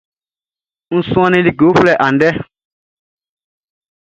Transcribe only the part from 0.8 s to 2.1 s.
N suannin like uflɛ